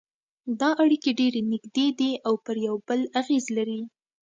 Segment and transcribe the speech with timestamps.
[0.59, 3.81] دا اړیکې ډېرې نږدې دي او پر یو بل اغېز لري